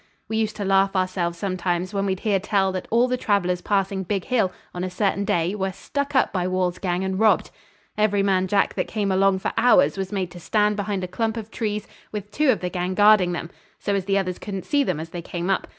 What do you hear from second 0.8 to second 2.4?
ourselves sometimes, when we'd hear